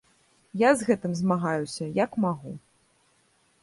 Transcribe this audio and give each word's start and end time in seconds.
Я 0.61 0.69
з 0.79 0.87
гэтым 0.87 1.13
змагаюся, 1.21 1.85
як 2.03 2.11
магу. 2.27 2.59